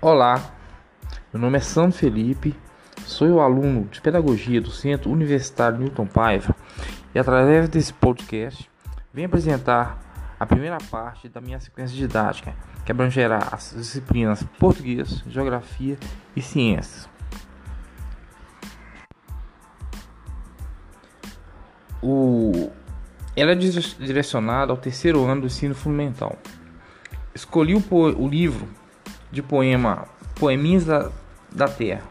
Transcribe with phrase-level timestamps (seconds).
[0.00, 0.52] Olá,
[1.32, 2.54] meu nome é Sam Felipe,
[3.04, 6.54] sou o aluno de Pedagogia do Centro Universitário Newton Paiva
[7.12, 8.70] e através desse podcast
[9.12, 9.98] venho apresentar
[10.38, 12.54] a primeira parte da minha sequência didática,
[12.86, 15.98] que abrangerá as disciplinas Português, Geografia
[16.36, 17.08] e Ciências.
[22.00, 22.70] O...
[23.34, 26.38] Ela é direcionada ao terceiro ano do ensino fundamental.
[27.34, 28.10] Escolhi o, po...
[28.10, 28.77] o livro
[29.30, 31.10] de poema Poeminhas da,
[31.50, 32.04] da Terra,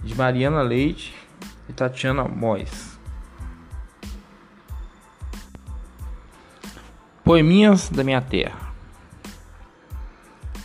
[0.00, 1.14] de Mariana Leite
[1.68, 2.98] e Tatiana Mois.
[7.22, 8.72] Poeminhas da minha terra.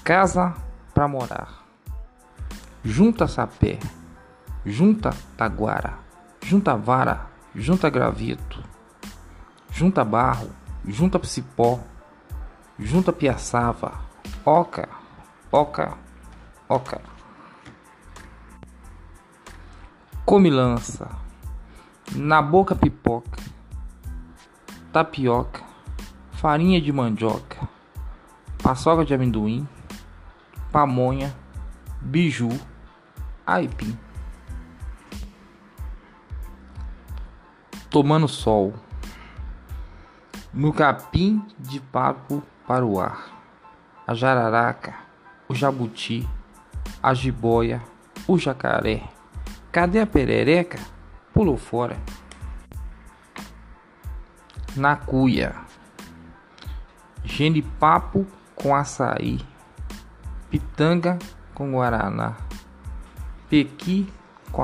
[0.03, 0.55] Casa
[0.93, 1.65] para morar.
[2.83, 3.79] Junta sapé,
[4.65, 5.99] junta taguara,
[6.41, 8.63] junta vara, junta graveto,
[9.69, 10.49] junta barro,
[10.85, 11.81] junta cipó,
[12.79, 13.99] junta piaçava,
[14.45, 14.87] oca,
[15.57, 15.97] oca,
[16.69, 17.01] oca.
[20.23, 21.09] Comilança,
[22.15, 23.41] na boca pipoca,
[24.93, 25.63] tapioca,
[26.31, 27.67] farinha de mandioca,
[28.61, 29.67] paçoca de amendoim,
[30.71, 31.35] pamonha,
[32.01, 32.49] biju,
[33.43, 33.97] aipim.
[37.89, 38.75] Tomando sol,
[40.53, 43.25] no capim de papo para o ar,
[44.05, 45.06] a jararaca
[45.49, 46.27] o jabuti,
[47.01, 47.81] a jiboia,
[48.27, 49.03] o jacaré.
[49.71, 50.79] Cadê a perereca?
[51.33, 51.97] Pulou fora.
[54.75, 55.55] Na cuia.
[57.23, 58.25] Genipapo
[58.55, 59.39] com açaí.
[60.49, 61.19] Pitanga
[61.53, 62.35] com guaraná.
[63.49, 64.11] Pequi
[64.51, 64.63] com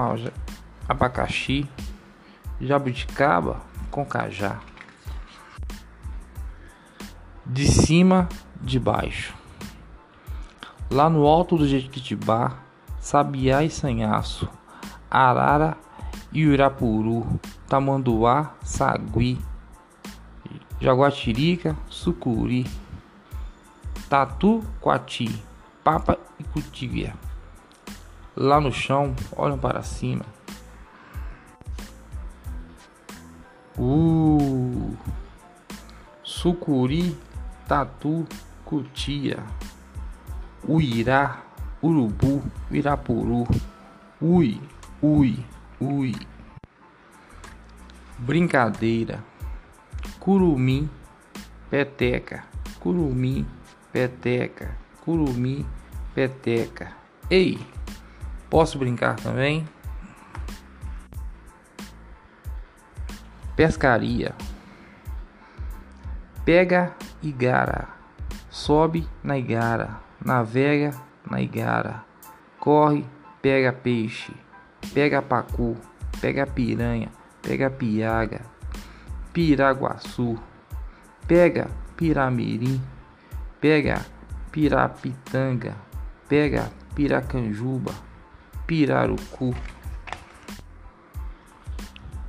[0.87, 1.69] abacaxi.
[2.59, 3.61] Jabuticaba
[3.91, 4.59] com cajá.
[7.45, 8.29] De cima,
[8.61, 9.42] de baixo.
[10.91, 12.57] Lá no alto do Jequitibá,
[12.99, 14.47] Sabiá e Sanhaço,
[15.09, 15.77] Arara
[16.31, 19.39] e Urapuru, Tamanduá, Sagui,
[20.79, 22.65] Jaguatirica, Sucuri,
[24.09, 25.43] Tatu, Quati,
[25.83, 27.15] Papa e Cutia.
[28.35, 30.25] Lá no chão, olham para cima.
[33.77, 34.95] Uh,
[36.23, 37.17] Sucuri,
[37.67, 38.27] Tatu,
[38.65, 39.43] Cutia.
[40.67, 41.43] Uirá,
[41.81, 42.41] Urubu,
[42.71, 43.45] Irapuru,
[44.21, 44.61] Ui,
[45.01, 45.45] Ui,
[45.81, 46.15] Ui.
[48.17, 49.21] Brincadeira,
[50.21, 50.89] Curumim,
[51.69, 52.45] Peteca,
[52.79, 53.45] Curumim,
[53.91, 55.65] Peteca, Curumim,
[56.15, 56.93] Peteca.
[57.29, 57.59] Ei,
[58.49, 59.67] posso brincar também?
[63.57, 64.33] Pescaria.
[66.45, 67.89] Pega igara,
[68.49, 70.93] sobe na igara navega
[71.29, 72.03] na igara,
[72.59, 73.05] corre,
[73.41, 74.33] pega peixe,
[74.93, 75.75] pega pacu,
[76.21, 77.09] pega piranha,
[77.41, 78.41] pega piaga,
[79.33, 80.39] piraguaçu,
[81.27, 82.81] pega piramirim,
[83.59, 84.05] pega
[84.51, 85.75] pirapitanga,
[86.29, 87.93] pega piracanjuba,
[88.65, 89.53] pirarucu.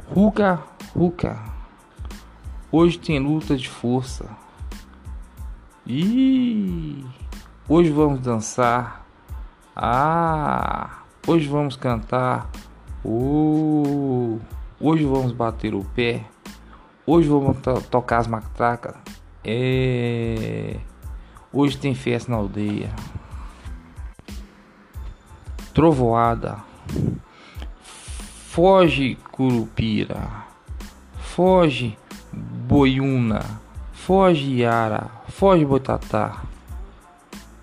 [0.08, 0.62] Ruca,
[0.94, 1.38] ruca.
[2.70, 4.28] Hoje tem luta de força.
[5.86, 7.23] Ih!
[7.66, 9.06] Hoje vamos dançar.
[9.74, 12.50] Ah, hoje vamos cantar.
[13.02, 14.38] Uh,
[14.78, 16.26] hoje vamos bater o pé.
[17.06, 18.94] Hoje vamos to tocar as matracas.
[19.42, 20.76] É,
[21.50, 22.90] hoje tem festa na aldeia.
[25.72, 26.58] Trovoada.
[28.50, 30.28] Foge, curupira.
[31.14, 31.96] Foge,
[32.30, 33.42] boiuna.
[33.94, 35.10] Foge, yara.
[35.28, 36.42] Foge, botatá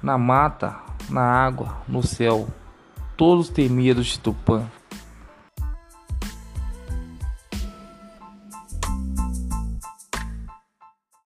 [0.02, 0.76] na mata,
[1.10, 2.48] na água, no céu.
[3.16, 4.66] Todos têm medo de Tupã.